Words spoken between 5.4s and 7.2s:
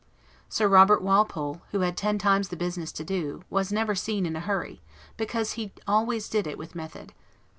he always did it with method.